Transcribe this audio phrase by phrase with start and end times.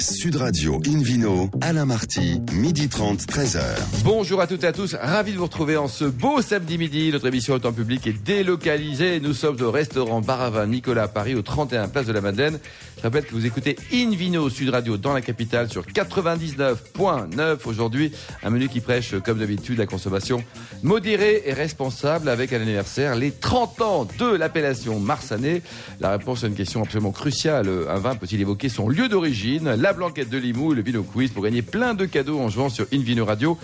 [0.00, 3.60] Sud Radio Invino, Alain Marty, midi 30, 13h.
[4.04, 7.10] Bonjour à toutes et à tous, ravi de vous retrouver en ce beau samedi midi.
[7.10, 9.18] Notre émission au temps public est délocalisée.
[9.18, 12.60] Nous sommes au restaurant Baravin Nicolas à Paris, au 31 Place de la Madeleine.
[12.98, 18.12] Je rappelle que vous écoutez Invino Sud Radio dans la capitale sur 99.9 aujourd'hui.
[18.42, 20.44] Un menu qui prêche, comme d'habitude, la consommation
[20.82, 25.62] modérée et responsable avec un anniversaire, les 30 ans de l'appellation Marsanais.
[26.00, 27.68] La réponse à une question absolument cruciale.
[27.88, 31.42] Un vin peut-il évoquer son lieu d'origine La blanquette de Limoux, le Vino Quiz pour
[31.42, 33.56] gagner plein de cadeaux en jouant sur Invino Radio.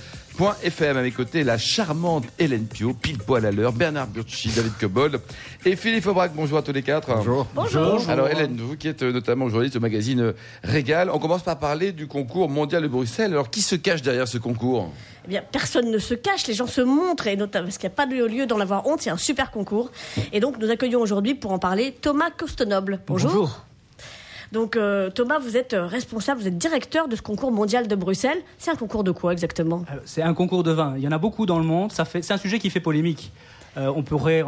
[0.63, 4.73] FM à mes côtés, la charmante Hélène Pio, pile poil à l'heure, Bernard Burchi, David
[4.81, 5.21] Cobold
[5.67, 6.33] et Philippe Aubrac.
[6.35, 7.15] Bonjour à tous les quatre.
[7.15, 7.47] Bonjour.
[7.55, 8.09] Bonjour.
[8.09, 12.07] Alors Hélène, vous qui êtes notamment journaliste au magazine Régal, on commence par parler du
[12.07, 13.33] concours mondial de Bruxelles.
[13.33, 14.91] Alors qui se cache derrière ce concours?
[15.27, 17.93] Eh bien, personne ne se cache, les gens se montrent, et notamment parce qu'il n'y
[17.93, 19.91] a pas de lieu d'en avoir honte, c'est un super concours.
[20.33, 23.01] Et donc, nous accueillons aujourd'hui pour en parler Thomas Costenoble.
[23.07, 23.31] Bonjour.
[23.31, 23.65] Bonjour.
[24.55, 27.97] Donc euh, Thomas, vous êtes euh, responsable, vous êtes directeur de ce concours mondial de
[27.97, 28.39] Bruxelles.
[28.57, 29.83] C'est un concours de quoi exactement?
[29.91, 30.95] Euh, C'est un concours de vin.
[30.97, 31.91] Il y en a beaucoup dans le monde.
[31.91, 33.33] C'est un sujet qui fait polémique.
[33.77, 34.45] Euh, on pourrait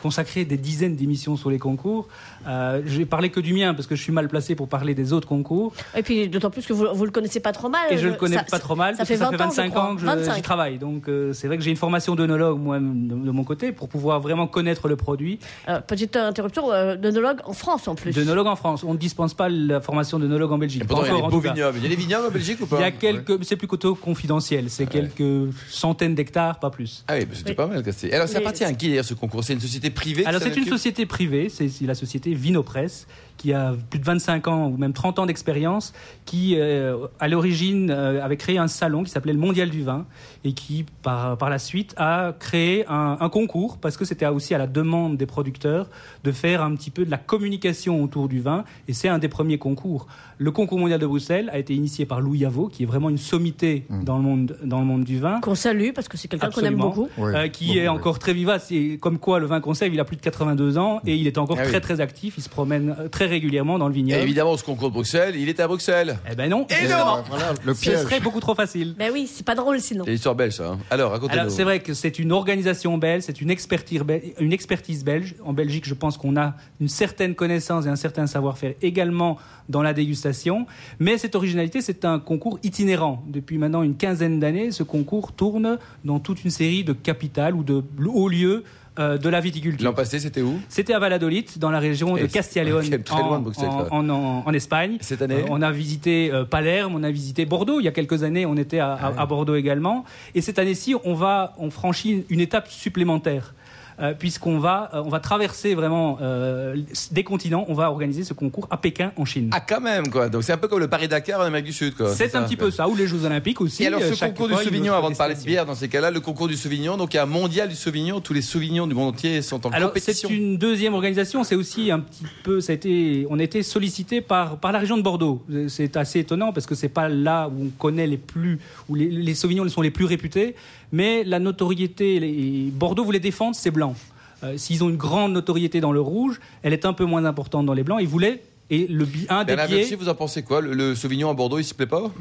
[0.00, 2.08] consacrer des dizaines d'émissions sur les concours.
[2.46, 4.94] Euh, je vais parler que du mien parce que je suis mal placé pour parler
[4.94, 5.72] des autres concours.
[5.96, 7.92] Et puis d'autant plus que vous ne le connaissez pas trop mal.
[7.92, 8.96] Et je le connais pas trop mal.
[8.96, 10.78] Ça fait, ça fait 25 ans, que j'y travaille.
[10.78, 13.88] Donc euh, c'est vrai que j'ai une formation d'œnologue moi de, de, mon côté pour
[13.88, 15.38] pouvoir vraiment connaître le produit.
[15.86, 18.12] petite interruption, euh, d'œnologue en France en plus.
[18.12, 18.84] D'œnologue en France.
[18.84, 20.84] On ne dispense pas la formation d'œnologue en Belgique.
[20.88, 21.78] il y a des vignobles.
[21.78, 23.94] Il y a des vignobles en Belgique ou pas Il y a quelques, c'est plutôt
[23.94, 24.70] confidentiel.
[24.70, 27.04] C'est quelques centaines d'hectares, pas plus.
[27.08, 27.82] Ah oui, c'était pas mal.
[28.12, 28.28] Alors
[28.62, 29.44] appartient à qui d'ailleurs ce concours.
[29.44, 33.74] C'est une société privée Alors c'est une société privée, c'est la société Vinopress qui a
[33.90, 35.92] plus de 25 ans ou même 30 ans d'expérience,
[36.24, 40.06] qui euh, à l'origine euh, avait créé un salon qui s'appelait le Mondial du vin
[40.44, 44.54] et qui par, par la suite a créé un, un concours parce que c'était aussi
[44.54, 45.88] à la demande des producteurs
[46.22, 49.28] de faire un petit peu de la communication autour du vin et c'est un des
[49.28, 50.06] premiers concours.
[50.38, 53.18] Le concours mondial de Bruxelles a été initié par Louis Yavo qui est vraiment une
[53.18, 54.04] sommité mmh.
[54.04, 55.40] dans le monde dans le monde du vin.
[55.40, 57.08] Qu'on salue parce que c'est quelqu'un qu'on aime beaucoup.
[57.18, 60.16] Euh, qui est encore très vivace et comme quoi le vin conserve, il a plus
[60.16, 63.23] de 82 ans et il est encore ah très très actif, il se promène très
[63.26, 64.20] régulièrement dans le vignoble.
[64.20, 66.18] Et évidemment, ce concours de Bruxelles, il est à Bruxelles.
[66.30, 66.66] Eh ben non.
[66.68, 67.22] Et non.
[67.64, 67.98] le piège.
[67.98, 68.94] Ce serait beaucoup trop facile.
[68.98, 70.04] Ben oui, c'est pas drôle sinon.
[70.04, 70.70] C'est l'histoire belge, ça.
[70.70, 70.78] Hein.
[70.90, 71.50] Alors, racontez-nous.
[71.50, 74.02] c'est vrai que c'est une organisation belge, c'est une expertise,
[74.38, 75.34] une expertise belge.
[75.44, 79.82] En Belgique, je pense qu'on a une certaine connaissance et un certain savoir-faire également dans
[79.82, 80.66] la dégustation.
[80.98, 83.24] Mais cette originalité, c'est un concours itinérant.
[83.26, 87.62] Depuis maintenant une quinzaine d'années, ce concours tourne dans toute une série de capitales ou
[87.62, 88.64] de hauts lieux
[88.98, 89.84] euh, de la viticulture.
[89.84, 90.60] L'an passé, c'était où?
[90.68, 92.84] C'était à Valladolid, dans la région de Castilla León,
[93.90, 94.98] en, en, Espagne.
[95.00, 95.40] Cette année?
[95.40, 97.80] Euh, On a visité euh, Palerme, on a visité Bordeaux.
[97.80, 100.04] Il y a quelques années, on était à, à Bordeaux également.
[100.34, 103.54] Et cette année-ci, on va, on franchit une étape supplémentaire.
[104.00, 106.76] Euh, puisqu'on va, euh, on va traverser vraiment euh,
[107.12, 107.64] des continents.
[107.68, 109.50] On va organiser ce concours à Pékin, en Chine.
[109.52, 110.28] Ah, quand même, quoi.
[110.28, 112.12] Donc c'est un peu comme le Paris-Dakar en Amérique du Sud, quoi.
[112.12, 113.84] C'est un petit peu ça, ou les Jeux Olympiques aussi.
[113.84, 116.20] Et alors, ce concours du Sauvignon, avant de parler de bière dans ces cas-là, le
[116.20, 118.94] concours du Sauvignon, donc il y a un mondial du Sauvignon, tous les Sauvignons du
[118.94, 120.28] monde entier sont en alors, compétition.
[120.28, 123.62] C'est une deuxième organisation, c'est aussi un petit peu, ça a été, on a été
[123.62, 125.44] sollicité par, par la région de Bordeaux.
[125.68, 129.08] C'est assez étonnant parce que c'est pas là où on connaît les plus, où les,
[129.08, 130.56] les Sauvignons sont les plus réputés,
[130.94, 133.96] mais la notoriété, les, Bordeaux voulait défendre ses blancs.
[134.44, 137.66] Euh, s'ils ont une grande notoriété dans le rouge, elle est un peu moins importante
[137.66, 137.98] dans les blancs.
[138.00, 139.96] Ils voulaient et le un des biais...
[139.96, 140.60] vous en pensez quoi?
[140.60, 142.12] Le, le Sauvignon à Bordeaux, il se plaît pas?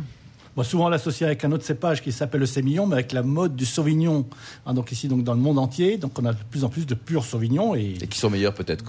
[0.62, 3.66] Souvent l'associer avec un autre cépage qui s'appelle le sémillon, mais avec la mode du
[3.66, 4.26] sauvignon.
[4.68, 6.86] Hein, donc ici, donc dans le monde entier, donc on a de plus en plus
[6.86, 8.86] de purs sauvignons et, qui sont meilleurs peut-être.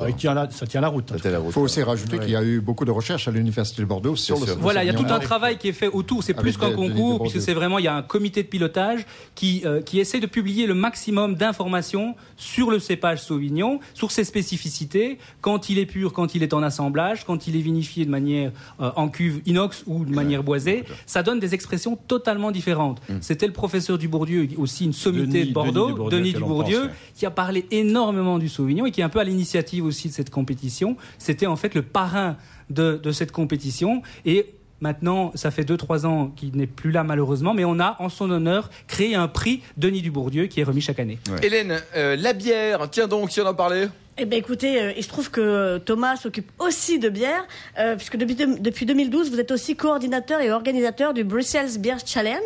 [0.51, 1.13] ça tient la route.
[1.15, 4.17] Il faut aussi rajouter qu'il y a eu beaucoup de recherches à l'université de Bordeaux
[4.17, 4.53] sur le.
[4.53, 6.23] Voilà, il y a tout un travail qui est fait autour.
[6.23, 9.63] C'est plus qu'un concours, puisque c'est vraiment il y a un comité de pilotage qui
[9.65, 15.19] euh, qui essaie de publier le maximum d'informations sur le cépage sauvignon, sur ses spécificités,
[15.41, 18.53] quand il est pur, quand il est en assemblage, quand il est vinifié de manière
[18.81, 20.85] euh, en cuve inox ou de manière boisée.
[21.07, 23.01] Ça donne des expressions totalement différentes.
[23.09, 23.15] Mm.
[23.21, 28.39] C'était le professeur Dubourdieu, aussi une sommité de Bordeaux, Denis Dubourdieu, qui a parlé énormément
[28.39, 30.97] du Sauvignon et qui est un peu à l'initiative aussi de cette compétition.
[31.19, 32.37] C'était en fait le parrain
[32.71, 34.47] de, cette compétition et
[34.81, 38.31] Maintenant, ça fait 2-3 ans qu'il n'est plus là malheureusement, mais on a en son
[38.31, 41.19] honneur créé un prix Denis Dubourdieu qui est remis chaque année.
[41.43, 45.03] Hélène, euh, la bière, tiens donc, si on en parlait eh bien, écoutez, euh, il
[45.03, 47.47] se trouve que Thomas s'occupe aussi de bière,
[47.79, 52.39] euh, puisque depuis, depuis 2012, vous êtes aussi coordinateur et organisateur du Brussels Beer Challenge.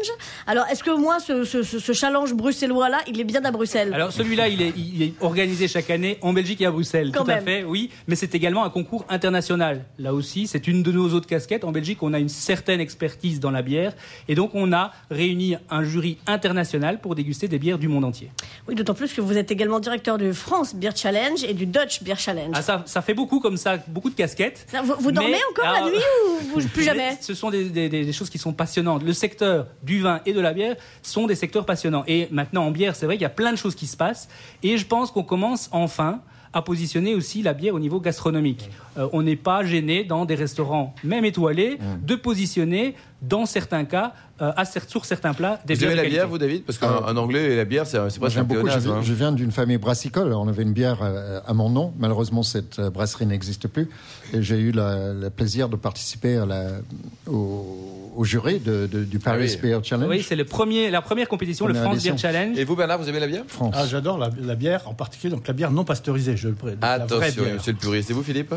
[0.47, 3.93] Alors, est-ce que moi, ce, ce, ce challenge bruxellois-là, il est bien à Bruxelles?
[3.93, 7.13] Alors, celui-là, il est, il est, organisé chaque année en Belgique et à Bruxelles.
[7.13, 7.91] Quand tout à fait, oui.
[8.07, 9.85] Mais c'est également un concours international.
[9.99, 11.65] Là aussi, c'est une de nos autres casquettes.
[11.65, 13.93] En Belgique, on a une certaine expertise dans la bière.
[14.27, 18.31] Et donc, on a réuni un jury international pour déguster des bières du monde entier.
[18.67, 22.03] Oui, d'autant plus que vous êtes également directeur du France Beer Challenge et du Dutch
[22.03, 22.53] Beer Challenge.
[22.55, 24.67] Ah, ça, ça fait beaucoup comme ça, beaucoup de casquettes.
[24.85, 25.99] vous, vous dormez Mais, encore la nuit
[26.55, 29.03] ou vous- plus jamais Ce sont des, des- des- des choses qui sont passionnantes.
[29.03, 32.05] Le secteur du vin et de la bière sont des secteurs passionnants.
[32.07, 34.29] Et maintenant, en bière, c'est vrai qu'il y a plein de choses qui se passent.
[34.63, 36.21] Et je pense qu'on commence enfin
[36.55, 38.71] à positionner aussi la bière au niveau gastronomique.
[38.97, 44.13] Euh, on n'est pas gêné dans des restaurants, même étoilés, de positionner, dans certains cas,
[44.41, 46.63] euh, à sur certains plats, des Vous bières aimez la bière, vous, David?
[46.63, 48.69] Parce qu'en en anglais, la bière, c'est presque un beaucoup.
[48.69, 49.01] Je, hein.
[49.03, 50.33] je viens d'une famille brassicole.
[50.33, 51.93] On avait une bière euh, à mon nom.
[51.99, 53.89] Malheureusement, cette euh, brasserie n'existe plus.
[54.33, 56.67] Et j'ai eu la- le plaisir de participer à la,
[57.27, 59.69] au, au jury de, de- du Paris oui.
[59.71, 60.09] Beer Challenge.
[60.09, 62.17] Oui, c'est le premier, la première compétition, le France Beer.
[62.17, 62.57] Challenge.
[62.57, 63.43] Et vous, Bernard, vous aimez la bière?
[63.49, 63.75] France.
[63.77, 66.37] Ah, j'adore la, la bière, en particulier donc la bière non pasteurisée.
[66.37, 68.11] Je le vraie Attention, monsieur le puriste.
[68.11, 68.55] Et vous, Philippe?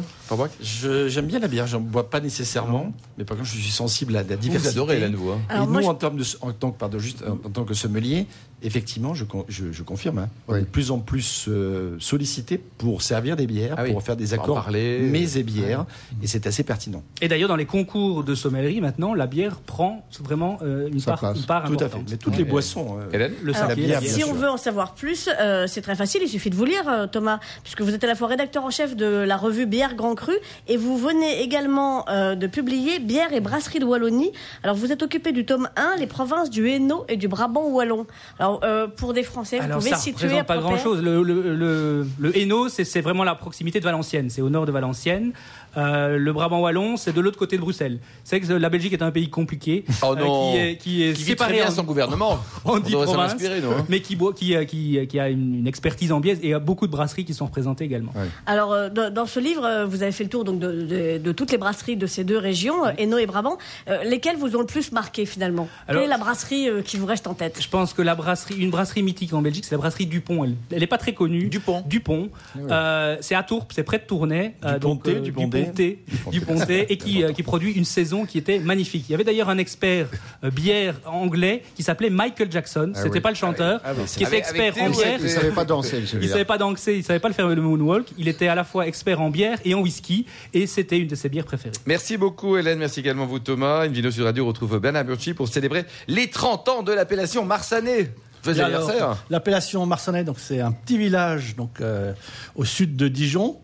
[0.62, 4.24] J'aime bien la bière, j'en bois pas nécessairement, mais par contre je suis sensible à
[4.24, 5.63] la Vous, adorez la hein.
[5.63, 8.27] Et nous, en, termes de, en, tant que, pardon, juste, en, en tant que sommelier,
[8.63, 10.60] effectivement, je, je, je confirme, hein, on Oui.
[10.60, 14.16] est de plus en plus euh, sollicité pour servir des bières, Ah oui, pour faire
[14.16, 15.00] des accords parler.
[15.00, 15.86] mets et bières,
[16.22, 17.04] et c'est assez pertinent.
[17.22, 21.24] Et d'ailleurs, dans les concours de sommellerie, maintenant, la bière prend vraiment euh, une, part,
[21.36, 21.84] une part Tout à fait.
[21.86, 22.08] importante.
[22.12, 22.40] Mais toutes Ouais.
[22.40, 22.98] les boissons.
[23.00, 24.02] euh, Hélène Le Alors, la bien bière.
[24.04, 26.88] si on veut en savoir plus, euh, c'est très facile, il suffit de vous lire,
[26.88, 29.96] euh, Thomas, puisque vous êtes à la fois rédacteur en chef de la revue Bière
[29.96, 30.34] Grand Cru
[30.68, 34.31] et vous venez également euh, de publier Bière et brasserie de Wallonie.
[34.63, 38.06] Alors, vous êtes occupé du tome 1, les provinces du Hainaut et du Brabant wallon.
[38.40, 40.71] Alors, euh, pour des Français, vous Alors pouvez ça situer à représente pas peu grand
[40.74, 41.01] près chose.
[41.01, 44.30] Le, le, le, le Hainaut, c'est vraiment la proximité de Valenciennes.
[44.30, 45.33] C'est au nord de Valenciennes.
[45.77, 48.00] Euh, le Brabant wallon, c'est de l'autre côté de Bruxelles.
[48.25, 50.18] C'est que la Belgique est un pays compliqué, Oh euh,
[50.51, 52.31] qui est, qui est Qui vit très séparé bien en, son gouvernement.
[52.65, 53.71] en On dix provinces, nous.
[53.71, 53.86] hein.
[53.88, 56.59] mais qui, boit- qui, qui, qui a une, expertise en bière et il y a
[56.59, 58.12] beaucoup de brasseries qui sont représentées également.
[58.45, 61.31] Alors, euh, dans, dans ce livre, vous avez fait le tour donc, de, de- de
[61.31, 63.57] toutes les brasseries de ces deux régions, Hainaut et Brabant.
[64.03, 65.69] Lesquelles vous ont le plus marqué finalement?
[65.88, 67.59] Alors- Quelle est la brasserie qui vous reste en tête?
[67.62, 70.43] Je pense que la brasserie, une brasserie mythique en Belgique, c'est la brasserie Dupont.
[70.43, 71.47] Elle, elle est pas très connue.
[71.47, 71.83] Dupont.
[71.88, 72.29] Dupont.
[72.57, 74.55] Euh, c'est à Tourpes, c'est près de Tournai.
[74.65, 75.59] euh, Duponté, euh, Duponté.
[75.61, 75.99] Duponté,
[76.31, 79.05] Duponté, et qui, euh, qui produit une saison qui était magnifique.
[79.09, 80.07] Il y avait d'ailleurs un expert
[80.43, 82.91] euh, bière anglais qui s'appelait Michael Jackson.
[82.95, 83.19] C'était oui.
[83.19, 85.17] pas le chanteur, Ah oui, qui était Avec- avec expert en bière.
[85.19, 87.55] Il ne savait pas danser, Il savait pas danser, il savait pas le faire le
[87.61, 88.07] moonwalk.
[88.17, 91.15] Il était à la fois expert en bière et en whisky, et c'était une de
[91.15, 91.73] ses bières préférées.
[91.85, 93.85] Merci beaucoup Hélène, merci également vous Thomas.
[93.85, 98.09] Une vidéo sur radio retrouve Bernard Burchi pour célébrer les 30 ans de l'appellation Marsanais.
[98.47, 99.17] Alors.
[99.29, 102.13] L'appellation Marsanais, donc c'est un petit village donc euh,
[102.55, 103.57] au sud de Dijon,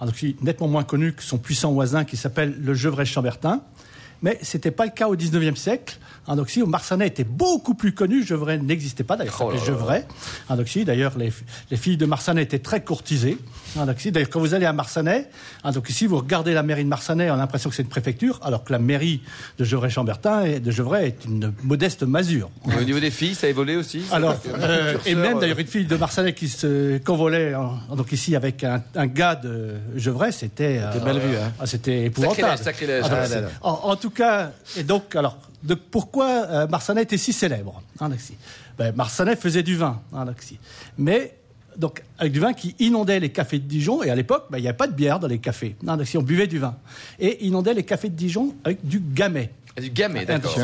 [0.00, 3.62] donc, qui est nettement moins connu que son puissant voisin qui s'appelle le Gevrey-Chambertin.
[4.22, 5.98] Mais c'était pas le cas au 19e siècle.
[6.28, 9.52] Donc si, Marsanais était beaucoup plus connu, Gevrey n'existait pas, d'ailleurs, Oh.
[9.66, 10.06] Gevrey.
[10.66, 11.32] Si, d'ailleurs, les,
[11.70, 13.36] les filles de Marsanais étaient très courtisées.
[13.78, 15.28] Hein, d'ailleurs, quand vous allez à Marsanais,
[15.64, 17.88] hein, donc ici, vous regardez la mairie de Marsanais, on a l'impression que c'est une
[17.88, 19.22] préfecture, alors que la mairie
[19.58, 22.50] de Gevrey-Chambertin et de Gevrey est une modeste masure.
[22.70, 25.40] Et au niveau des filles, ça a évolué aussi ça Alors, euh, et même euh,
[25.40, 29.34] d'ailleurs une fille de Marseille qui se convolait en- donc ici avec un, un gars
[29.36, 31.52] de Gevrey, c'était euh, mal vu, hein.
[31.58, 32.58] ah, c'était épouvantable.
[32.58, 33.04] Sacrilège, sacrilège.
[33.06, 33.48] Ah, donc, Ah, c'est- là, là.
[33.62, 38.10] en, en tout cas, et donc alors de, pourquoi euh, Marsanais était si célèbre hein.
[38.78, 40.24] Ben, Marsanais faisait du vin, hein,
[40.98, 41.34] mais
[41.76, 44.62] donc avec du vin qui inondait les cafés de Dijon et à l'époque ben, il
[44.62, 46.76] n'y avait pas de bière dans les cafés, hein, donc, si on buvait du vin
[47.18, 49.50] et inondait les cafés de Dijon avec du gamay.
[49.74, 50.54] Ah, Du gamay, d'accord.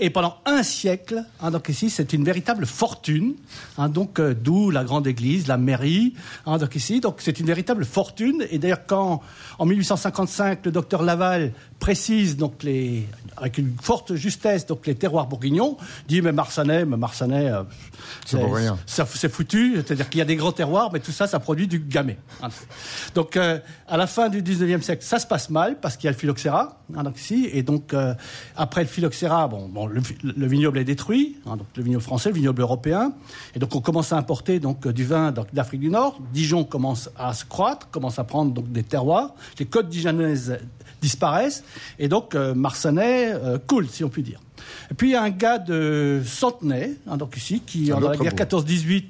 [0.00, 3.34] Et pendant un siècle, hein, donc ici, c'est une véritable fortune.
[3.78, 6.14] hein, donc euh, d'où la grande église, la mairie.
[6.46, 8.44] hein, donc ici, donc c'est une véritable fortune.
[8.50, 9.22] Et d'ailleurs, quand
[9.60, 15.26] en 1855, le docteur Laval précise donc les, avec une forte justesse donc les terroirs
[15.26, 15.76] bourguignons,
[16.08, 17.62] dit mais Marsanais, mais Marsanais, euh,
[18.86, 19.74] ça- c'est foutu.
[19.76, 22.16] C'est-à-dire qu'il y a des grands terroirs, mais tout ça, ça produit du gamay.
[23.14, 26.08] Donc, euh, à la fin du 19e siècle, ça se passe mal parce qu'il y
[26.08, 28.14] a le phylloxéra, hein, donc ici, et donc euh,
[28.56, 32.30] après le phylloxéra, bon, bon, le, le vignoble est détruit, hein, donc le vignoble français,
[32.30, 33.12] le vignoble européen,
[33.54, 36.18] et donc on commence à importer donc du vin donc, d'Afrique du Nord.
[36.32, 39.34] Dijon commence à se croître, commence à prendre donc des terroirs.
[39.58, 40.58] Les côtes dijonnaises
[41.02, 41.64] disparaissent,
[41.98, 44.40] et donc euh, Marsanais euh, coule, si on peut dire.
[44.90, 48.16] Et puis il y a un gars de Centenay, hein, donc ici, qui dans la
[48.16, 48.42] guerre bout.
[48.42, 49.04] 14-18,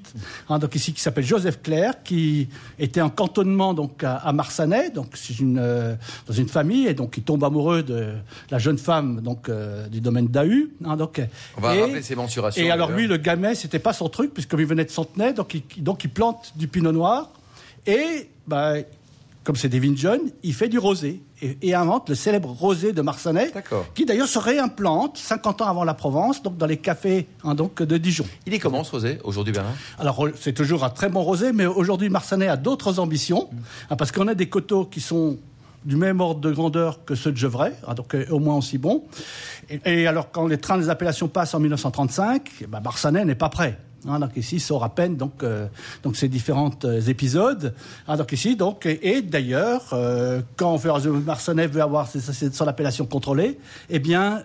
[0.48, 4.90] hein, donc ici qui s'appelle Joseph Clair, qui était en cantonnement donc à, à Marsanais,
[4.90, 5.94] donc une euh,
[6.26, 8.12] dans une famille et donc il tombe amoureux de
[8.50, 10.72] la jeune femme donc euh, du domaine d'Ahu.
[10.84, 11.20] Hein, donc
[11.56, 12.62] On va et- rappeler ces mensurations.
[12.62, 15.32] Et alors lui, le gamay, c'était pas son truc puisque comme il venait de Centenay,
[15.32, 17.30] donc il, donc il plante du pinot noir
[17.86, 18.74] et bah,
[19.46, 23.00] comme c'est vignes jeunes, il fait du rosé et, et invente le célèbre rosé de
[23.00, 23.52] Marsanais,
[23.94, 27.80] qui d'ailleurs se réimplante 50 ans avant la Provence, donc dans les cafés hein, donc
[27.80, 28.26] de Dijon.
[28.46, 29.74] Il est comment ce rosé aujourd'hui, Bernard?
[30.00, 33.48] Alors, c'est toujours un très bon rosé, mais aujourd'hui, Marsanais a d'autres ambitions,
[33.88, 35.38] hein, parce qu'on a des coteaux qui sont
[35.84, 38.78] du même ordre de grandeur que ceux de Gevrey, hein, donc euh, au moins aussi
[38.78, 39.04] bons.
[39.70, 43.36] Et, et alors, quand les trains des appellations passent en 1935, eh ben, Marsanais n'est
[43.36, 43.78] pas prêt.
[44.08, 45.66] Hein, donc ici sort à peine donc euh,
[46.02, 47.74] donc ces différents euh, épisodes.
[48.06, 50.78] Hein, donc ici donc et, d'ailleurs euh, quand
[51.24, 53.58] Marcenet veut avoir son appellation contrôlée,
[53.90, 54.42] eh bien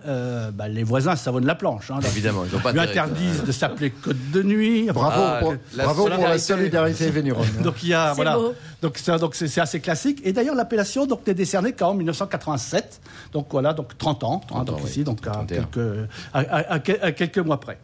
[0.52, 1.90] bah, les voisins savonnent la planche.
[1.90, 4.88] Hein, Évidemment, ils ont pas lui interdisent de s'appeler Côte de Nuit.
[4.92, 7.46] Bravo, ah, pour, la bravo pour la solidarité vénérone.
[7.62, 8.38] donc il y a voilà.
[8.80, 10.20] Donc c'est donc c'est assez classique.
[10.24, 13.00] Et d'ailleurs l'appellation donc n'est décernée qu'en 1987.
[13.32, 14.40] Donc voilà donc 30 ans.
[14.66, 17.78] donc ici donc à quelques, à, quelques mois près.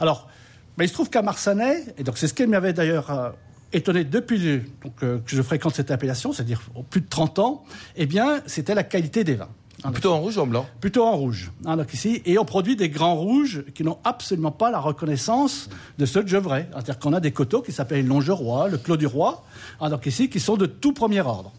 [0.00, 0.28] Alors
[0.76, 3.30] mais il se trouve qu'à Marsanais, et donc c'est ce qui m'avait d'ailleurs euh,
[3.72, 7.64] étonné depuis donc, euh, que je fréquente cette appellation, c'est-à-dire plus de 30 ans,
[7.96, 9.50] eh bien, c'était la qualité des vins.
[9.92, 10.66] Plutôt en rouge ou en blanc?
[10.80, 11.52] Plutôt en rouge.
[11.66, 15.68] Hein, donc ici, et on produit des grands rouges qui n'ont absolument pas la reconnaissance
[15.98, 16.68] de ceux de Gevrey.
[16.72, 19.44] C'est-à-dire qu'on a des coteaux qui s'appellent Longeroy, le Clos du Roi,
[19.80, 21.52] hein, donc ici, qui sont de tout premier ordre.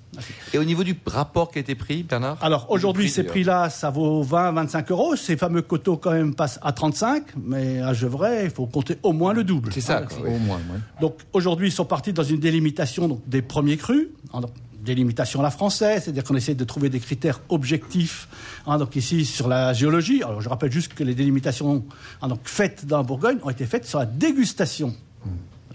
[0.53, 3.89] Et au niveau du rapport qui a été pris, Bernard Alors aujourd'hui, ces prix-là, ça
[3.89, 5.15] vaut 20, 25 euros.
[5.15, 9.13] Ces fameux coteaux, quand même, passent à 35, mais à Gevrey, il faut compter au
[9.13, 9.71] moins le double.
[9.73, 10.59] C'est ça, au moins.
[11.01, 14.07] Donc aujourd'hui, ils sont partis dans une délimitation donc, des premiers crus.
[14.33, 14.41] Hein,
[14.85, 18.29] délimitation à la française, c'est-à-dire qu'on essaie de trouver des critères objectifs.
[18.67, 21.83] Hein, donc ici sur la géologie, alors je rappelle juste que les délimitations
[22.21, 24.95] hein, donc faites dans la Bourgogne ont été faites sur la dégustation.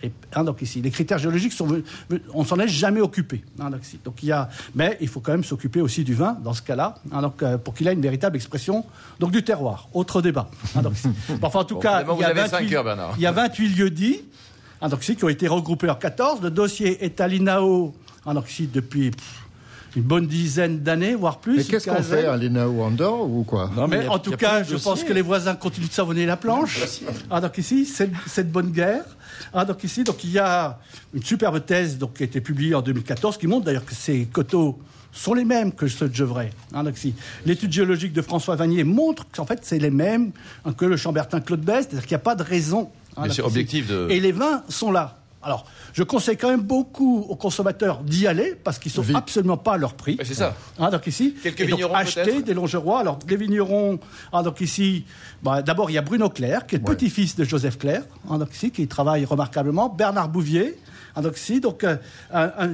[0.03, 1.83] Et, hein, donc ici, les critères géologiques sont,
[2.35, 3.43] on s'en est jamais occupé.
[3.57, 6.55] donc, donc, il y a, mais il faut quand même s'occuper aussi du vin dans
[6.55, 8.85] ce cas-là, donc euh, pour qu'il ait une véritable expression
[9.19, 9.89] donc du terroir.
[9.93, 10.51] Autre débat.
[10.83, 10.95] donc,
[11.43, 12.77] enfin, en tout cas, il y, a 28,
[13.17, 14.23] il y a 28 lieux dits,
[14.83, 16.41] donc qui ont été regroupés en 14.
[16.43, 17.95] Le dossier est à l'INAO
[18.73, 19.11] depuis
[19.97, 21.57] une bonne dizaine d'années, voire plus.
[21.57, 24.77] Mais qu'est-ce qu'on fait à l'INAO Andorre ou quoi Non, mais en tout cas, je
[24.77, 26.81] pense que les voisins continuent de savonner la planche.
[27.31, 29.05] Ah, donc ici, cette bonne guerre.
[29.53, 30.79] Ah, donc ici, donc il y a
[31.15, 34.27] une superbe thèse donc, qui a été publiée en 2014 qui montre d'ailleurs que ces
[34.27, 34.79] coteaux
[35.13, 36.51] sont les mêmes que ceux de Gevrey.
[36.73, 36.85] Hein,
[37.45, 40.31] l'étude géologique de François Vanier montre qu'en fait, c'est les mêmes
[40.77, 42.91] que le Chambertin Claude Best, c'est-à-dire qu'il n'y a pas de raison.
[43.17, 44.07] Hein, c'est objectif de...
[44.11, 45.20] Et les vins sont là.
[45.43, 49.57] Alors, je conseille quand même beaucoup aux consommateurs d'y aller parce qu'ils ne sont absolument
[49.57, 50.19] pas à leur prix.
[50.23, 50.55] C'est ça.
[50.79, 53.01] Hein, donc ici, Quelques vignerons acheter des longerois.
[53.01, 53.99] Alors les vignerons,
[54.33, 55.07] hein, donc ici,
[55.43, 58.39] bah, d'abord il y a Bruno Claire qui est le petit-fils de Joseph Claire, hein,
[58.39, 59.89] donc ici qui travaille remarquablement.
[59.89, 60.79] Bernard Bouvier,
[61.17, 61.97] donc ici, donc euh,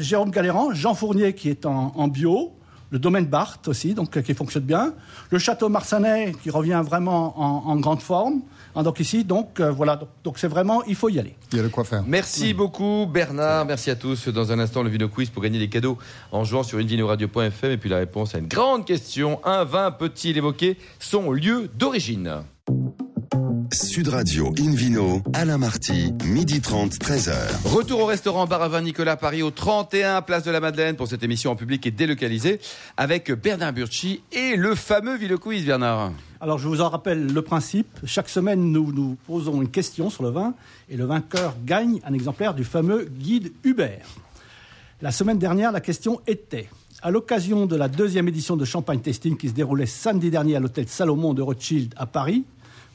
[0.00, 2.52] Jérôme Galéran, Jean Fournier qui est en bio
[2.90, 4.94] le domaine Barthes aussi, donc qui fonctionne bien,
[5.30, 8.42] le château Marsanais qui revient vraiment en, grande forme.
[8.76, 11.34] Hein, donc ici, donc euh, voilà, donc c'est vraiment, il faut y aller.
[11.50, 12.04] Il y a de quoi faire.
[12.06, 14.28] Merci beaucoup Bernard, merci à tous.
[14.28, 15.96] Dans un instant, le Vino Quiz pour gagner des cadeaux
[16.30, 19.40] en jouant sur invinoradio.fm et puis la réponse à une grande question.
[19.44, 22.42] Un vin peut-il évoquer son lieu d'origine?
[23.72, 27.32] Sud Radio Invino, Alain Marty, midi 30, 13h.
[27.64, 31.50] Retour au restaurant Baravin Nicolas Paris au 31 Place de la Madeleine pour cette émission
[31.50, 32.60] en public et délocalisée
[32.98, 36.12] avec Bernard Burchi et le fameux Ville Quiz, Bernard.
[36.38, 37.88] Alors je vous en rappelle le principe.
[38.04, 40.54] Chaque semaine, nous nous posons une question sur le vin
[40.90, 44.06] et le vainqueur gagne un exemplaire du fameux guide Hubert.
[45.00, 46.68] La semaine dernière, la question était
[47.00, 50.60] à l'occasion de la deuxième édition de Champagne Tasting qui se déroulait samedi dernier à
[50.60, 52.44] l'hôtel Salomon de Rothschild à Paris,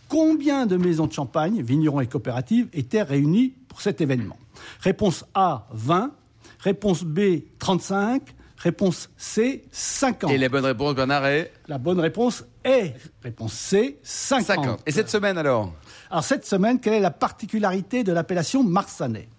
[0.08, 4.38] combien de maisons de champagne, vignerons et coopératives, étaient réunies pour cet événement?
[4.82, 6.12] Réponse A, 20.
[6.60, 8.22] Réponse B, 35.
[8.62, 10.30] Réponse C, 50.
[10.30, 14.46] Et la bonne réponse, Bernard, est La bonne réponse est, réponse C, 50.
[14.46, 14.80] 50.
[14.86, 15.74] Et cette semaine alors
[16.12, 19.30] Alors cette semaine, quelle est la particularité de l'appellation Marsanais?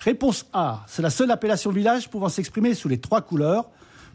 [0.00, 3.70] Réponse A, c'est la seule appellation village pouvant s'exprimer sous les trois couleurs,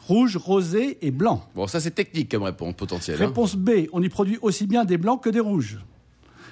[0.07, 1.47] rouge, rosé et blanc.
[1.53, 3.21] Bon, ça c'est technique comme réponse potentielle.
[3.21, 3.27] Hein.
[3.27, 5.77] Réponse B, on y produit aussi bien des blancs que des rouges.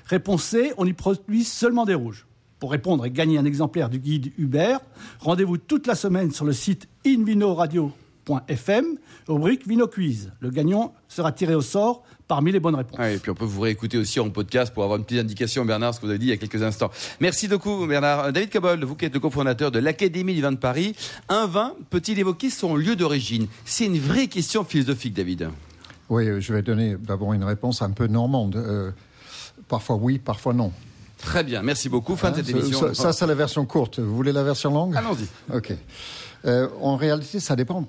[0.06, 2.28] Réponse C, on y produit seulement des rouges.
[2.60, 4.80] Pour répondre et gagner un exemplaire du guide Hubert,
[5.20, 8.86] rendez-vous toute la semaine sur le site invinoradio.fm,
[9.28, 10.32] rubrique Vino Quiz.
[10.40, 13.00] Le gagnant sera tiré au sort parmi les bonnes réponses.
[13.00, 15.94] et puis on peut vous réécouter aussi en podcast pour avoir une petite indication, Bernard,
[15.94, 16.90] ce que vous avez dit il y a quelques instants.
[17.20, 18.32] Merci beaucoup, Bernard.
[18.32, 20.96] David Cabol, vous qui êtes le cofondateur de l'Académie du vin de Paris,
[21.30, 23.48] un vin peut-il évoquer son lieu d'origine?
[23.66, 25.50] C'est une vraie question philosophique, David.
[26.10, 28.56] Oui, je vais donner d'abord une réponse un peu normande.
[28.56, 28.92] Euh,
[29.68, 30.72] Parfois oui, parfois non.
[31.22, 32.16] Très bien, merci beaucoup.
[32.16, 32.94] Fin de cette émission.
[32.94, 34.00] Ça, c'est la version courte.
[34.00, 34.96] Vous voulez la version longue?
[34.96, 35.28] Allons-y.
[35.56, 35.74] Ok.
[36.46, 37.88] Euh, en réalité, ça dépend.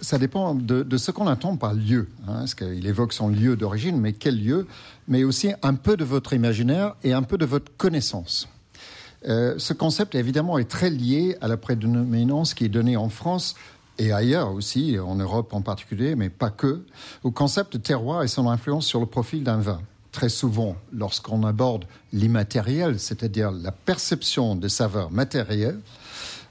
[0.00, 2.08] Ça dépend de, ce qu'on attend par lieu.
[2.28, 4.66] Hein, parce qu'il évoque son lieu d'origine, mais quel lieu
[5.08, 8.48] Mais aussi un peu de votre imaginaire et un peu de votre connaissance.
[9.26, 13.54] Euh, ce concept, évidemment, est très lié à la prédominance qui est donnée en France
[13.98, 16.82] et ailleurs aussi, en Europe en particulier, mais pas que,
[17.22, 19.80] au concept de terroir et son influence sur le profil d'un vin
[20.16, 25.78] très souvent, lorsqu'on aborde l'immatériel, c'est-à-dire la perception de saveurs matérielles,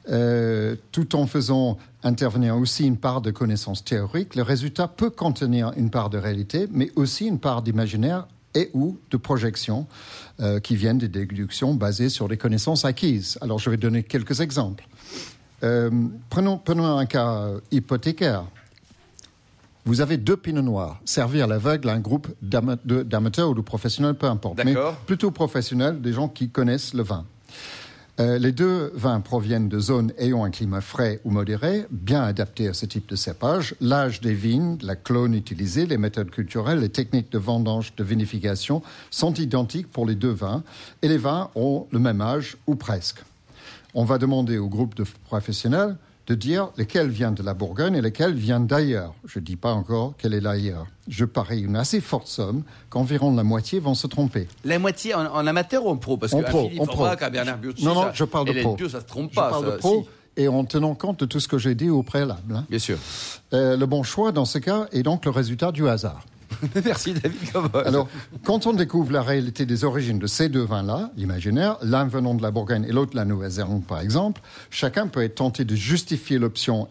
[0.07, 5.71] euh, tout en faisant intervenir aussi une part de connaissances théoriques, le résultat peut contenir
[5.77, 9.87] une part de réalité, mais aussi une part d'imaginaire et ou de projections
[10.41, 13.39] euh, qui viennent des déductions basées sur des connaissances acquises.
[13.41, 14.87] Alors je vais donner quelques exemples.
[15.63, 15.89] Euh,
[16.29, 16.61] prenons
[16.99, 18.45] un cas hypothécaire.
[19.85, 24.15] Vous avez deux pinots noirs servis à l'aveugle à un groupe d'amateurs ou de professionnels,
[24.15, 24.59] peu importe.
[24.63, 24.75] Mais
[25.05, 27.25] plutôt professionnels, des gens qui connaissent le vin.
[28.21, 32.69] Euh, les deux vins proviennent de zones ayant un climat frais ou modéré, bien adaptés
[32.69, 33.75] à ce type de cépage.
[33.81, 38.81] L'âge des vignes, la clone utilisée, les méthodes culturelles, les techniques de vendange, de vinification
[39.11, 40.63] sont identiques pour les deux vins
[41.01, 43.21] et les vins ont le même âge ou presque.
[43.93, 48.01] On va demander au groupe de professionnels de dire lesquels viennent de la Bourgogne et
[48.01, 49.13] lesquels viennent d'ailleurs.
[49.25, 50.87] Je ne dis pas encore quel est l'ailleurs.
[51.07, 54.47] Je parie une assez forte somme qu'environ la moitié vont se tromper.
[54.63, 56.17] La moitié en, amateur ou en pro?
[56.17, 57.07] Parce que pro, en pro.
[57.31, 58.75] Bernard non, non, je parle de pro.
[58.75, 59.47] Bio, ça se trompe pas.
[59.47, 60.07] Je parle de pro.
[60.37, 62.55] Et en tenant compte de tout ce que j'ai dit au préalable.
[62.55, 62.65] Hein.
[62.69, 62.97] Bien sûr.
[63.53, 66.25] Euh, le bon choix dans ce cas est donc le résultat du hasard.
[66.85, 67.39] Merci David
[67.85, 68.07] Alors,
[68.43, 72.41] quand on découvre la réalité des origines de ces deux vins-là, l'imaginaire, l'un venant de
[72.41, 76.39] la Bourgogne et l'autre de la Nouvelle-Zélande par exemple, chacun peut être tenté de justifier
[76.39, 76.87] l'option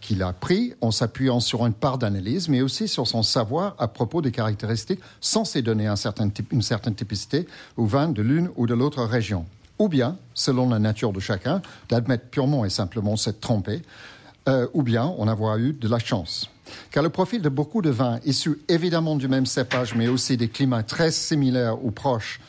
[0.00, 3.88] qu'il a pris en s'appuyant sur une part d'analyse, mais aussi sur son savoir à
[3.88, 7.46] propos des caractéristiques censées donner un certain une certaine typicité
[7.76, 9.46] au vin de l'une ou de l'autre région.
[9.78, 13.82] Ou bien, selon la nature de chacun, d'admettre purement et simplement s'être trompé,
[14.48, 16.50] euh, ou bien en avoir eu de la chance.
[16.90, 20.48] Car le profil de beaucoup de vins issus évidemment du même cépage, mais aussi des
[20.48, 22.40] climats très similaires ou proches,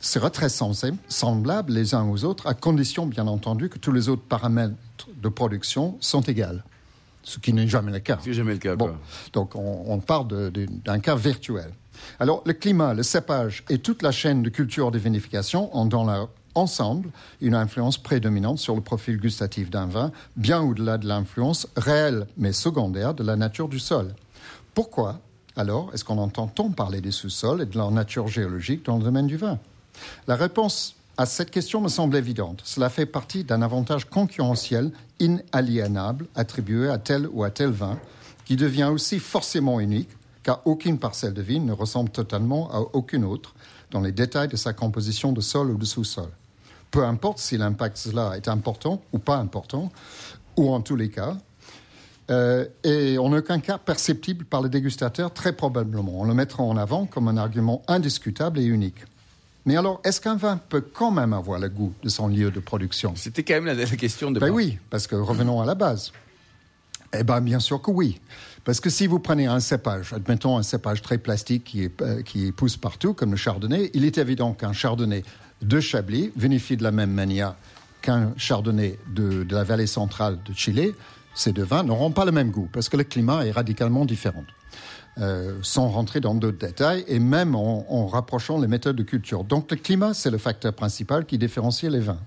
[0.00, 4.22] sera très semblable les uns aux autres, à condition bien entendu que tous les autres
[4.22, 4.74] paramètres
[5.16, 6.60] de production sont égaux.
[7.22, 8.18] Ce qui n'est jamais le cas.
[8.22, 8.76] C'est jamais le cas.
[8.76, 8.96] Bon,
[9.32, 11.70] donc on, on parle d'un cas virtuel.
[12.20, 16.04] Alors le climat, le cépage et toute la chaîne de culture de vinification ont dans
[16.04, 21.66] la ensemble une influence prédominante sur le profil gustatif d'un vin, bien au-delà de l'influence
[21.76, 24.14] réelle mais secondaire de la nature du sol.
[24.74, 25.20] Pourquoi
[25.56, 29.04] alors est-ce qu'on entend tant parler des sous-sols et de leur nature géologique dans le
[29.04, 29.58] domaine du vin?
[30.26, 32.60] La réponse à cette question me semble évidente.
[32.64, 37.98] Cela fait partie d'un avantage concurrentiel inaliénable attribué à tel ou à tel vin,
[38.44, 40.10] qui devient aussi forcément unique,
[40.42, 43.54] car aucune parcelle de vigne ne ressemble totalement à aucune autre
[43.92, 46.28] dans les détails de sa composition de sol ou de sous-sol
[46.94, 49.90] peu importe si l'impact cela est important ou pas important,
[50.56, 51.36] ou en tous les cas,
[52.30, 56.20] euh, et en aucun cas perceptible par le dégustateur, très probablement.
[56.20, 59.04] On le mettra en avant comme un argument indiscutable et unique.
[59.66, 62.60] Mais alors, est-ce qu'un vin peut quand même avoir le goût de son lieu de
[62.60, 63.14] production?
[63.16, 64.38] C'était quand même la, question de.
[64.38, 66.12] Ben oui, parce que revenons à la base.
[67.12, 68.20] Eh bien, bien sûr que oui.
[68.64, 72.22] Parce que si vous prenez un cépage, admettons un cépage très plastique qui, est, euh,
[72.22, 75.24] qui pousse partout, comme le chardonnay, il est évident qu'un chardonnay
[75.64, 77.54] de Chablis vinifié de la même manière
[78.02, 80.92] qu'un chardonnay de, la vallée centrale de Chili,
[81.34, 84.44] ces deux vins n'auront pas le même goût parce que le climat est radicalement différent.
[85.18, 89.44] Euh, sans rentrer dans d'autres détails et même en, rapprochant les méthodes de culture.
[89.44, 92.18] Donc le climat, c'est le facteur principal qui différencie les vins.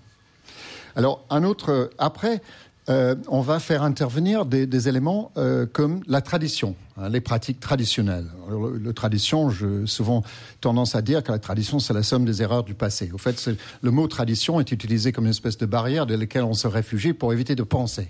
[0.95, 2.41] Alors un autre, après,
[2.89, 8.27] euh, on va faire intervenir des, éléments euh, comme la tradition, hein, les pratiques traditionnelles.
[8.49, 10.23] le, tradition, j'ai souvent
[10.61, 13.11] tendance à dire que la tradition, c'est la somme des erreurs du passé.
[13.13, 13.49] Au fait,
[13.81, 17.11] le mot tradition est utilisé comme une espèce de barrière de laquelle on se réfugie
[17.11, 18.07] pour éviter de penser.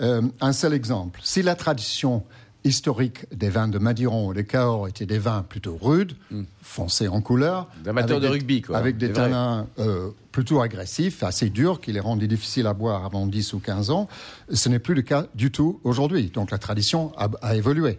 [0.00, 1.20] Euh, un seul exemple.
[1.22, 2.22] Si la tradition
[2.66, 6.42] historique des vins de Madiron ou de Cahors étaient des vins plutôt rudes, hmm.
[6.62, 7.68] foncés en couleur.
[7.84, 8.76] D'amateurs de rugby, quoi.
[8.76, 13.26] Avec des tanins euh, plutôt agressifs, assez durs, qui les rendaient difficiles à boire avant
[13.26, 14.08] 10 ou 15 ans.
[14.52, 16.30] Ce n'est plus le cas du tout aujourd'hui.
[16.30, 17.98] Donc la tradition a, évolué.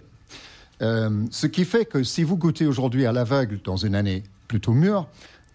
[0.82, 4.74] Euh, ce qui fait que si vous goûtez aujourd'hui à l'aveugle dans une année plutôt
[4.74, 5.08] mûre,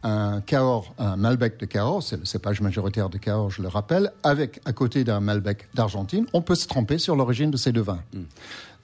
[0.02, 4.12] un Cahors, un Malbec de Cahors, c'est le cépage majoritaire de Cahors, je le rappelle,
[4.22, 7.82] avec à côté d'un Malbec d'Argentine, on peut se tromper sur l'origine de ces deux
[7.82, 8.02] vins.
[8.12, 8.22] Hmm.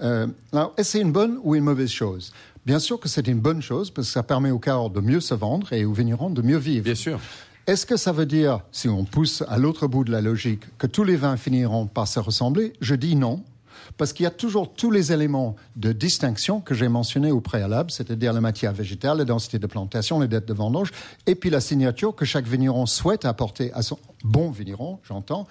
[0.00, 2.32] Euh, alors, est-ce une bonne ou une mauvaise chose?
[2.64, 5.20] Bien sûr que c'est une bonne chose parce que ça permet aux Cahors de mieux
[5.20, 6.84] se vendre et aux vignerons de mieux vivre.
[6.84, 7.18] Bien sûr.
[7.66, 10.86] Est-ce que ça veut dire, si on pousse à l'autre bout de la logique, que
[10.86, 12.72] tous les vins finiront par se ressembler?
[12.80, 13.42] Je dis non
[13.96, 17.90] parce qu'il y a toujours tous les éléments de distinction que j'ai mentionnés au préalable,
[17.90, 20.90] c'est-à-dire la matière végétale, la densité de plantation, les dettes de vendange,
[21.26, 25.46] et puis la signature que chaque vigneron souhaite apporter à son bon vigneron, j'entends,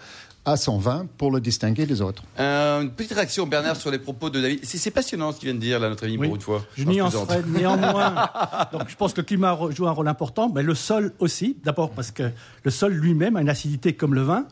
[0.47, 2.23] à son vin pour le distinguer des autres.
[2.39, 4.59] Euh, une petite réaction, Bernard, sur les propos de David.
[4.63, 6.65] C'est passionnant ce qu'il vient de dire, là, notre ami, pour une fois.
[6.77, 8.29] Je nuancerai néanmoins.
[8.71, 11.57] Donc, je pense que le climat joue un rôle important, mais le sol aussi.
[11.65, 12.31] D'abord parce que
[12.63, 14.45] le sol lui-même a une acidité comme le vin.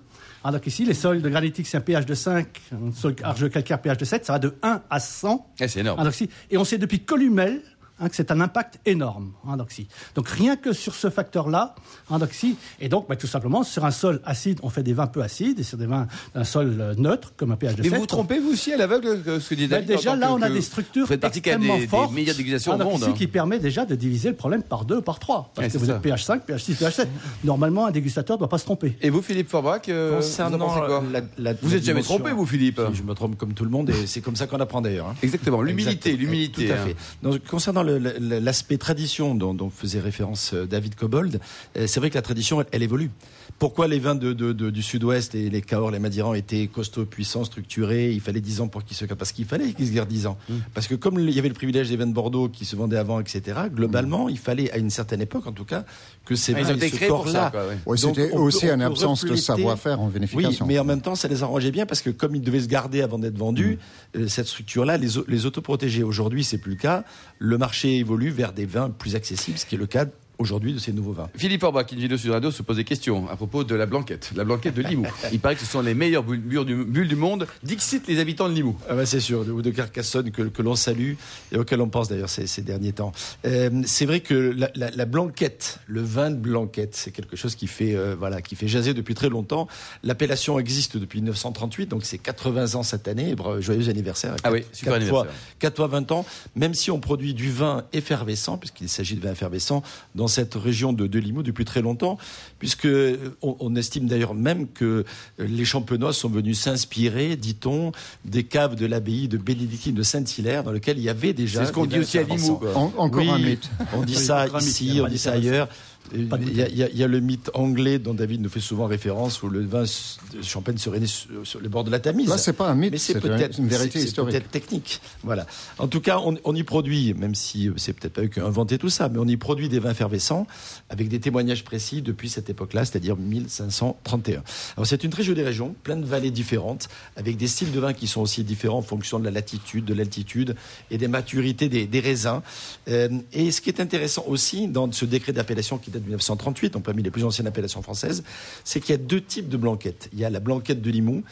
[0.45, 3.49] Alors ah, ici, les sols de granitique, c'est un pH de 5, un sol argeux
[3.49, 5.53] calcaire pH de 7, ça va de 1 à 100.
[5.59, 5.99] Eh, c'est énorme.
[5.99, 7.63] Alors, ah, et on sait depuis Columel,
[7.99, 9.31] hein, que c'est un impact énorme.
[9.47, 9.87] Hein, donc, si.
[10.15, 11.75] donc rien que sur ce facteur-là,
[12.09, 14.93] hein, donc, si, et donc bah, tout simplement sur un sol acide, on fait des
[14.93, 17.81] vins peu acides, et sur des vins d'un sol euh, neutre, comme un pH de
[17.81, 17.93] Mais 7.
[17.95, 20.27] vous vous trompez vous aussi à l'aveugle que ce que dit Bah, David déjà là,
[20.27, 22.13] que- on a des structures extrêmement des, fortes.
[22.13, 22.21] des
[22.67, 23.01] au donc monde.
[23.01, 23.13] ici, hein.
[23.17, 25.51] qui permet déjà de diviser le problème par 2 ou par 3.
[25.55, 25.95] Parce Ouais, que c'est vous ça.
[25.95, 27.09] êtes pH 5, pH 6, pH 7.
[27.43, 28.97] Normalement, un dégustateur ne doit pas se tromper.
[29.01, 32.45] Et vous, Philippe Forbach, euh, Concernant quoi la- la- Vous la êtes jamais trompé, vous,
[32.45, 34.81] Philippe Si, Je me trompe comme tout le monde et c'est comme ça qu'on apprend
[34.81, 35.07] d'ailleurs.
[35.07, 35.15] hein.
[35.23, 36.67] Exactement, l'humilité, l'humilité.
[36.67, 36.85] Tout à hein.
[37.33, 37.39] fait.
[37.47, 41.39] Concernant l'aspect tradition dont, faisait référence euh, David Cobold,
[41.77, 43.11] euh, c'est vrai que la tradition, elle évolue.
[43.57, 47.05] Pourquoi les vins de, de- de- du sud-ouest et les Cahors, les Madirans étaient costauds,
[47.05, 48.11] puissants, structurés?
[48.11, 50.37] Il fallait 10 ans pour qu'ils se Parce qu'il fallait qu'ils se gardent 10 ans.
[50.73, 52.97] Parce que comme il y avait le privilège des vins de Bordeaux qui se vendaient
[52.97, 53.41] avant, etc.,
[53.73, 55.85] globalement, il fallait, à une certaine époque en tout cas,
[56.25, 57.51] que ces Ah, vins aient ce corps-là.
[57.55, 57.77] ouais.
[57.85, 60.65] Oui, c'était aussi une absence de savoir-faire en Oui, vinification.
[60.65, 63.01] mais en même temps, ça les arrangeait bien parce que comme ils devaient se garder
[63.01, 63.79] avant d'être vendus,
[64.17, 66.03] euh, cette structure-là les, les autoprotégeait.
[66.03, 67.05] Aujourd'hui, c'est plus le cas.
[67.39, 70.05] Le marché évolue vers des vins plus accessibles, ce qui est le cas
[70.37, 71.29] aujourd'hui de ces nouveaux vins.
[71.35, 74.31] Philippe Forbach, une vidéo sur Radio, se pose des questions à propos de la blanquette,
[74.35, 75.07] la blanquette de Limoux.
[75.31, 77.47] Il paraît que ce sont les meilleures bulles, bulles du, bulles du monde.
[77.63, 78.77] Dixit les habitants de Limoux.
[78.89, 81.13] Ah bah, c'est sûr, de- ou de Carcassonne que, que l'on salue
[81.51, 83.11] et auquel on pense d'ailleurs ces, ces derniers temps.
[83.45, 87.55] Euh, c'est vrai que la, la- la blanquette, le vin de blanquette, c'est quelque chose
[87.55, 89.67] qui fait, euh, voilà, qui fait jaser depuis très longtemps.
[90.03, 93.35] L'appellation existe depuis 1938, donc c'est 80 ans cette année.
[93.59, 94.35] Joyeux anniversaire.
[94.43, 95.41] Ah oui, super quatre fois, anniversaire.
[95.59, 99.31] 4 fois 20 ans, même si on produit du vin effervescent, puisqu'il s'agit de vin
[99.31, 102.17] effervescent, dans cette région de, de Limoux depuis très longtemps,
[102.59, 105.03] puisque euh, on, on estime d'ailleurs même que euh,
[105.47, 107.91] les champenois sont venus s'inspirer, dit-on,
[108.25, 111.61] des caves de l'abbaye de Bénédictine de Saint-Hilaire, dans lequel il y avait déjà.
[111.61, 112.23] C'est ce qu'on dit aussi à.
[112.23, 112.59] Limoux.
[112.75, 113.69] En- encore Oui, un mythe.
[113.93, 115.67] On dit Oui, ça mythe, ici, on dit ça ailleurs.
[116.13, 119.49] Il y, a, y y le mythe anglais dont David nous fait souvent référence, où
[119.49, 122.29] le vin de Champagne serait né sur, sur les bords de la Tamise.
[122.29, 124.33] Là, c'est pas un mythe, Mais c'est peut-être une vérité historique.
[124.33, 125.01] peut-être technique.
[125.23, 125.45] Voilà.
[125.79, 128.39] En tout cas, on, on y produit, même si euh, c'est peut-être pas eux qui
[128.39, 130.47] ont inventé tout ça, mais on y produit des vins effervescents
[130.89, 134.43] avec des témoignages précis depuis cette époque-là, c'est-à-dire 1531.
[134.77, 137.93] Alors c'est une très jolie région, plein de vallées différentes, avec des styles de vin
[137.93, 140.55] qui sont aussi différents en fonction de la latitude, de l'altitude
[140.91, 142.41] et des maturités des, des raisins.
[142.87, 146.73] Euh, et ce qui est intéressant aussi dans ce décret d'appellation qui date de 1938,
[146.73, 148.23] donc parmi les plus anciennes appellations françaises,
[148.63, 150.09] c'est qu'il y a deux types de blanquettes.
[150.13, 151.23] Il y a la blanquette de Limoux,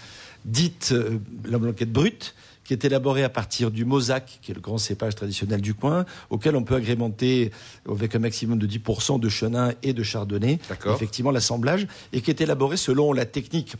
[0.45, 4.61] dite euh, la blanquette brute, qui est élaborée à partir du mosaque, qui est le
[4.61, 7.51] grand cépage traditionnel du coin, auquel on peut agrémenter
[7.89, 12.41] avec un maximum de 10% de chenin et de chardonnay, effectivement l'assemblage, et qui est
[12.41, 13.75] élaboré selon la technique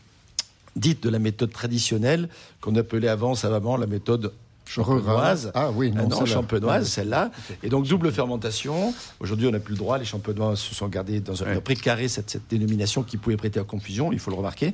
[0.75, 4.33] dite de la méthode traditionnelle, qu'on appelait avant savamment la méthode
[4.73, 5.51] champenoise.
[5.53, 6.33] Ah oui, non, non, celle-là.
[6.33, 7.31] champenoise, celle-là.
[7.61, 8.93] Et donc double fermentation.
[9.19, 9.97] Aujourd'hui, on n'a plus le droit.
[9.97, 11.57] Les champenois se sont gardés dans un Ouais.
[11.57, 14.73] a précaré cette, cette dénomination qui pouvait prêter à confusion, il faut le remarquer,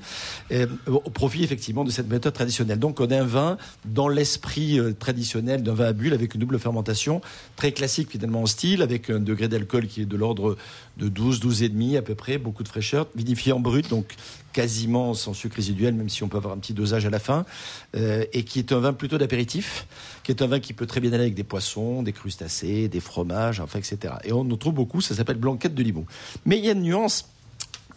[0.51, 2.77] euh, au profit effectivement de cette méthode traditionnelle.
[2.79, 6.41] Donc on a un vin dans l'esprit euh, traditionnel d'un vin à bulle avec une
[6.41, 7.21] double fermentation,
[7.55, 10.57] très classique finalement en style, avec un degré d'alcool qui est de l'ordre
[10.97, 14.15] de 12, 12 et demi à peu près, beaucoup de fraîcheur, vinifié en brut, donc
[14.53, 17.45] quasiment sans sucre résiduel, même si on peut avoir un petit dosage à la fin,
[17.95, 19.87] euh, et qui est un vin plutôt d'apéritif,
[20.23, 22.99] qui est un vin qui peut très bien aller avec des poissons, des crustacés, des
[22.99, 24.13] fromages, enfin, etc.
[24.23, 26.05] Et on en trouve beaucoup, ça s'appelle blanquette de limon.
[26.45, 27.25] Mais il y a une nuance.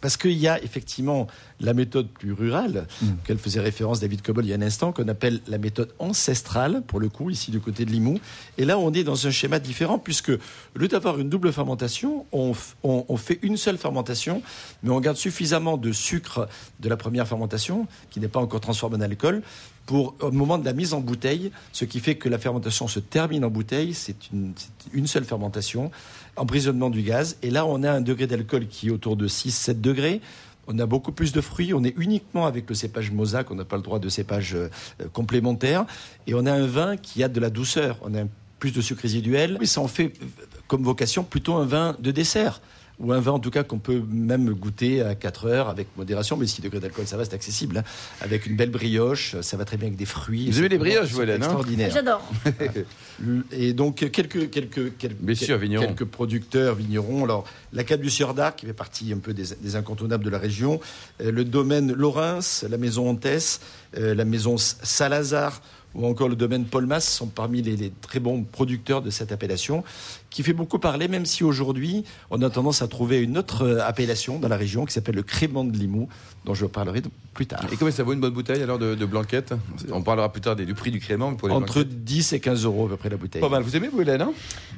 [0.00, 1.28] Parce qu'il y a effectivement
[1.61, 2.88] la méthode plus rurale,
[3.24, 6.83] qu'elle faisait référence David Cobol il y a un instant, qu'on appelle la méthode ancestrale,
[6.85, 8.18] pour le coup, ici du côté de Limoux.
[8.59, 12.26] Et là, on est dans un schéma différent, puisque au lieu d'avoir une double fermentation,
[12.33, 12.52] on-
[12.83, 14.42] on fait une seule fermentation,
[14.83, 16.48] mais on garde suffisamment de sucre
[16.81, 19.42] de la première fermentation, qui n'est pas encore transformé en alcool,
[19.87, 23.01] pour au moment de la mise en bouteille, ce qui fait que la fermentation se
[23.01, 25.90] termine en bouteille, c'est une, seule fermentation,
[26.37, 29.81] emprisonnement du gaz, et là on a un degré d'alcool qui est autour de 6-7
[29.81, 30.21] degrés.
[30.68, 33.64] On a beaucoup plus de fruits, on est uniquement avec le cépage mosaque, on n'a
[33.64, 34.68] pas le droit de cépage euh,
[35.12, 35.87] complémentaire,
[36.29, 38.23] et on a un vin qui a de la douceur, on a
[38.61, 40.27] plus de sucre résiduel, mais ça en fait euh,
[40.68, 42.61] comme vocation plutôt un vin de dessert
[42.98, 46.37] ou un vin en tout cas qu'on peut même goûter à 4 heures avec modération,
[46.37, 47.78] mais 6 degrés d'alcool, ça va, c'est accessible.
[47.78, 47.85] hein.
[48.20, 50.50] Avec une belle brioche, ça va très bien avec des fruits.
[50.50, 51.90] Vous aimez les brioches, vous, Hélène, hein Extraordinaire.
[51.92, 52.22] J'adore.
[53.52, 57.24] Et donc quelques quelques quelques, sûr, quelques producteurs vignerons.
[57.24, 60.31] Alors la cave du Sieur d'Arc qui fait partie un peu des, des incontournables de
[60.31, 60.81] la région,
[61.20, 63.61] Euh, le domaine Laurens, la maison Antès,
[63.96, 65.61] euh, la maison Salazar
[65.94, 69.85] ou encore le domaine Polmas sont parmi les, les très bons producteurs de cette appellation
[70.33, 73.87] qui fait beaucoup parler, même si aujourd'hui on a tendance à trouver une autre euh,
[73.87, 76.09] appellation dans la région qui s'appelle le Crément de Limoux,
[76.45, 77.03] dont je parlerai
[77.35, 77.61] plus tard.
[77.73, 79.55] Et combien ça vaut une bonne bouteille alors de, de blanquette?
[79.92, 82.05] On parlera plus tard des- du prix du crément mais pour les Entre blanquettes.
[82.05, 83.40] 10 et 15 euros à peu près la bouteille.
[83.42, 83.62] Pas mal.
[83.62, 84.33] Vous aimez, vous, Hélène hein?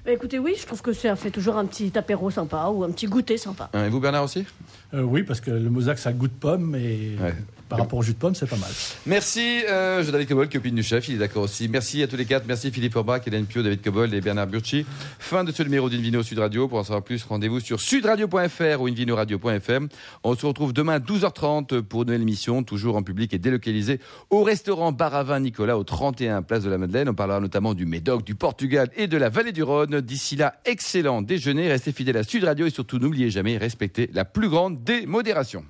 [0.04, 2.90] Bah, écoutez, oui, je trouve que ça fait toujours un petit apéro sympa ou un
[2.90, 3.70] petit goûter sympa.
[3.72, 4.44] Hein, Et vous, Bernard aussi?
[4.92, 7.34] Euh, oui, parce que le mosaque, ça a le goût de pomme et Ouais.
[7.68, 8.70] Par rapport au jus de pomme, c'est pas mal.
[9.06, 11.68] Merci, euh, David Cobol, copine du chef, il est d'accord aussi.
[11.68, 12.44] Merci à tous les quatre.
[12.46, 14.84] Merci Philippe Orbach, Hélène Pio, David Cobol et Bernard Burchi.
[15.18, 16.68] Fin de ce numéro d'Invino Sud Radio.
[16.68, 19.88] Pour en savoir plus, rendez-vous sur sudradio.fr ou invinoradio.fm.
[20.22, 24.00] On se retrouve demain à 12h30 pour une nouvelle émission, toujours en public et délocalisée,
[24.30, 27.08] au restaurant Baravin Nicolas, au 31 Place de la Madeleine.
[27.08, 30.00] On parlera notamment du Médoc, du Portugal et de la vallée du Rhône.
[30.00, 31.68] D'ici là, excellent déjeuner.
[31.68, 35.64] Restez fidèles à Sud Radio et surtout n'oubliez jamais, respectez la plus grande démodération.